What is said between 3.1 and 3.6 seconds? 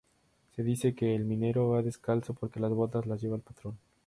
lleva el